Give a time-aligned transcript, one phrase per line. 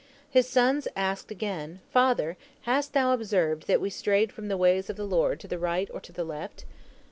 [0.31, 4.95] His sons asked again, "Father, hast thou observed that we strayed from the ways of
[4.95, 6.65] the Lord to the right or to the left?"